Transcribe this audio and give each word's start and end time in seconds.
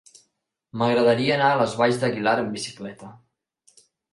M'agradaria 0.81 1.35
anar 1.35 1.51
a 1.51 1.59
les 1.61 1.75
Valls 1.81 2.01
d'Aguilar 2.05 2.35
amb 2.45 2.53
bicicleta. 2.59 3.15